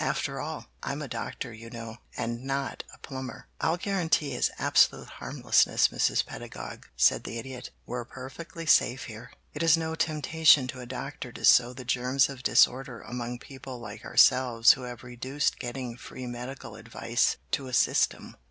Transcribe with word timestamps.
"After 0.03 0.39
all, 0.41 0.65
I'm 0.81 1.03
a 1.03 1.07
doctor, 1.07 1.53
you 1.53 1.69
know, 1.69 1.97
and 2.17 2.43
not 2.43 2.83
a 2.91 2.97
plumber." 2.97 3.45
"I'll 3.61 3.77
guarantee 3.77 4.31
his 4.31 4.49
absolute 4.57 5.07
harmlessness, 5.21 5.89
Mrs. 5.89 6.25
Pedagog," 6.25 6.87
said 6.97 7.23
the 7.23 7.37
Idiot. 7.37 7.69
"We're 7.85 8.03
perfectly 8.03 8.65
safe 8.65 9.03
here. 9.03 9.31
It 9.53 9.61
is 9.61 9.77
no 9.77 9.93
temptation 9.93 10.65
to 10.69 10.79
a 10.81 10.87
doctor 10.87 11.31
to 11.33 11.45
sow 11.45 11.73
the 11.73 11.85
germs 11.85 12.29
of 12.29 12.41
disorder 12.41 13.01
among 13.01 13.37
people 13.37 13.77
like 13.77 14.03
ourselves 14.03 14.71
who 14.71 14.81
have 14.89 15.03
reduced 15.03 15.59
getting 15.59 15.97
free 15.97 16.25
medical 16.25 16.77
advice 16.77 17.37
to 17.51 17.67
a 17.67 17.71
system." 17.73 18.37